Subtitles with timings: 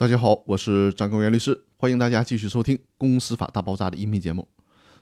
[0.00, 4.48] 大家好，我是张根元律师，欢迎大家继续收听《公司法大爆炸》的音频节目。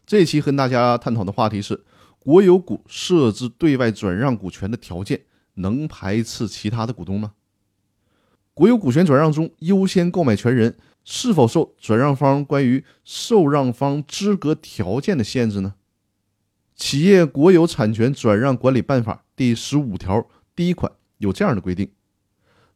[0.04, 1.84] 这一期和大家探讨的话题是：
[2.18, 5.20] 国有股设置对外转让股权的条件，
[5.54, 7.34] 能排斥其他的股东吗？
[8.54, 15.74] 国有股权转让中，优先购买权人是否受转让方关于受让方资格条件的限制呢？
[16.82, 20.26] 《企业国有产权转让管理办法》第十五条
[20.56, 21.88] 第一款有这样的规定：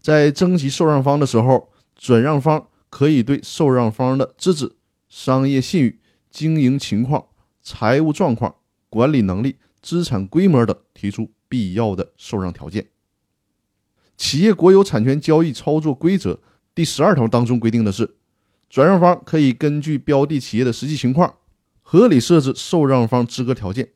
[0.00, 1.71] 在征集受让方的时候，
[2.02, 4.72] 转让方可以对受让方的资质、
[5.08, 7.26] 商业信誉、经营情况、
[7.62, 8.56] 财务状况、
[8.90, 12.88] 管理能力、资产规模等提出必要的受让条件。
[14.16, 16.40] 企业国有产权交易操作规则
[16.74, 18.16] 第十二条当中规定的是，
[18.68, 21.36] 转让方可以根据标的企业的实际情况，
[21.82, 23.90] 合理设置受让方资格条件。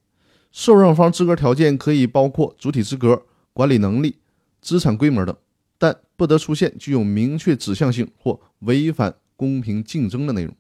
[0.53, 4.21] 受让方资格条件可以包括主体资格、管理能力、
[4.61, 5.37] 资产规模等。
[5.79, 10.55] 但不得出现具有明确指向性或违反公平竞争的内容。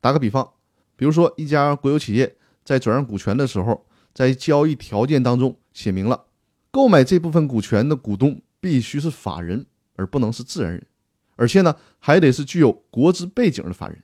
[0.00, 0.52] 打个比方，
[0.94, 6.26] 比如说一家国有企业在转让股权的时候，在交易条件当中写明了，
[6.70, 9.66] 购买这部分股权的股东必须是法人，
[9.96, 10.86] 而不能是自然人，
[11.34, 14.02] 而且呢还得是具有国资背景的法人。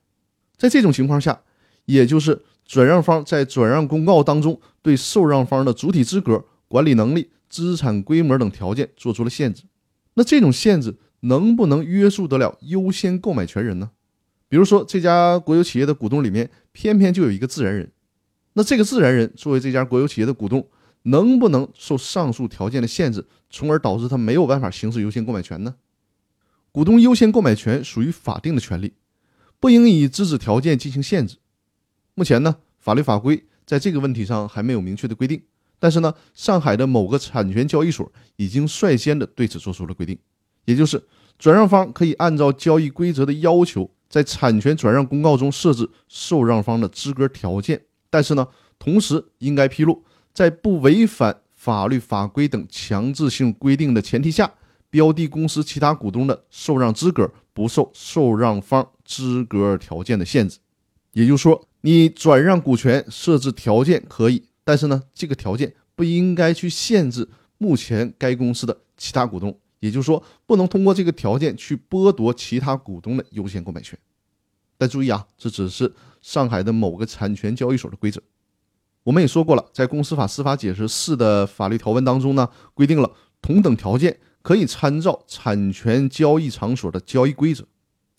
[0.56, 1.42] 在这种情况下，
[1.84, 9.64] 也就是转让方在转让公告当中对受让方的主体资格、管理能力、资产规模等条件做出了限制。
[10.14, 13.92] 那这种限制能不能约束得了优先购买权人呢？
[14.48, 17.91] 比如说，这家国有企业的股东里面偏偏就有一个自然人，
[18.52, 20.68] 那这个自然人作为这家国有企业的股东，
[21.05, 25.77] 能不能受上述条件的限制，从而导致他没有办法行使优先购买权呢？
[26.70, 28.92] 股东优先购买权属于法定的权利，
[29.58, 31.38] 不应以资质条件进行限制。
[32.14, 35.42] 目前呢，法律法规在这个问题上还没有明确的规定。
[35.83, 40.16] 但是呢，上海的某个产权交易所已经率先的对此做出了规定，
[40.64, 41.02] 也就是
[41.41, 47.83] 转让方可以按照交易规则的要求，在产权转让公告中设置受让方的资格条件。
[48.08, 48.47] 但是呢，
[48.78, 54.55] 同时应该披露，在不违反法律法规等强制性规定的前提下，
[54.89, 60.61] 标的公司其他股东的受让资格不受受让方资格条件的限制。
[61.11, 64.45] 也就是说，你转让股权设置条件可以。
[64.64, 73.98] 但是呢，这个条件不应该去限制目前该公司的其他股东，也就是说，不能通过这个条件去剥夺其他股东的优先购买权。
[74.79, 78.20] 但注意啊，这只是上海的某个产权交易所的规则。
[79.05, 83.11] 我们也说过了，在公司法司法解释四的法律条文当中呢，规定了
[83.41, 87.64] 同等条件可以参照产权交易场所的交易规则。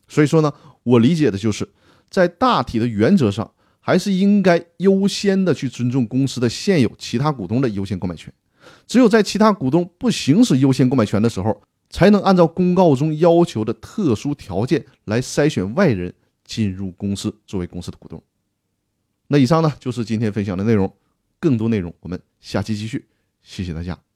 [0.08, 0.54] 所以说呢，
[0.84, 1.70] 我理解的就是
[2.10, 3.52] 在大体的原则上。
[3.86, 8.34] 还是应该优先的去尊重公司的现有其他股东的优先购买权，
[8.88, 16.14] 只有在其他股东不行使优先购买权的时候，才能按照公告中要求的特殊条件来筛选外人
[16.46, 18.24] 进入公司作为公司的股东。
[19.28, 20.96] 那以上呢就是今天分享的内容，
[21.42, 23.06] 更多内容我们下期继续，
[23.42, 24.12] 谢谢大家。